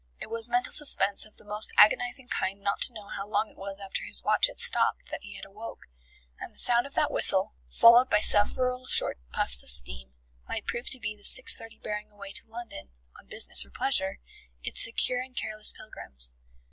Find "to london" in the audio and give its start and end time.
12.31-12.89